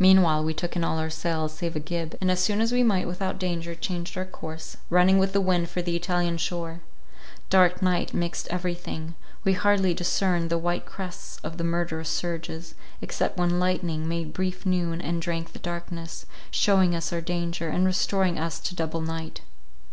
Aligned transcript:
Meanwhile 0.00 0.42
we 0.42 0.52
took 0.52 0.74
in 0.74 0.82
all 0.82 0.98
our 0.98 1.08
sails, 1.08 1.52
save 1.56 1.76
a 1.76 1.78
gib; 1.78 2.18
and, 2.20 2.28
as 2.28 2.42
soon 2.42 2.60
as 2.60 2.72
we 2.72 2.82
might 2.82 3.06
without 3.06 3.38
danger, 3.38 3.76
changed 3.76 4.18
our 4.18 4.24
course, 4.24 4.78
running 4.90 5.16
with 5.16 5.32
the 5.32 5.40
wind 5.40 5.68
for 5.70 5.80
the 5.80 5.94
Italian 5.94 6.38
shore. 6.38 6.80
Dark 7.50 7.80
night 7.80 8.12
mixed 8.12 8.48
everything; 8.48 9.14
we 9.44 9.52
hardly 9.52 9.94
discerned 9.94 10.50
the 10.50 10.58
white 10.58 10.86
crests 10.86 11.38
of 11.44 11.56
the 11.56 11.62
murderous 11.62 12.08
surges, 12.10 12.74
except 13.00 13.38
when 13.38 13.60
lightning 13.60 14.08
made 14.08 14.32
brief 14.32 14.66
noon, 14.66 15.00
and 15.00 15.22
drank 15.22 15.52
the 15.52 15.60
darkness, 15.60 16.26
shewing 16.50 16.92
us 16.92 17.12
our 17.12 17.20
danger, 17.20 17.68
and 17.68 17.86
restoring 17.86 18.40
us 18.40 18.58
to 18.58 18.74
double 18.74 19.02
night. 19.02 19.40